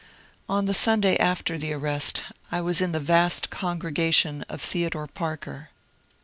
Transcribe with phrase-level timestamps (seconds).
[0.49, 5.05] On the Sunday after the arrest I was in the vast congrega tion of Theodore
[5.05, 5.69] Parker.